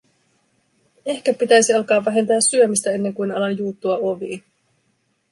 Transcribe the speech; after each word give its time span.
Ehkä 1.05 1.33
pitäisi 1.33 1.73
alkaa 1.73 2.05
vähentää 2.05 2.41
syömistä, 2.41 2.91
ennen 2.91 3.13
kuin 3.13 3.31
alan 3.31 3.57
juuttua 3.57 3.97
oviin. 4.01 4.43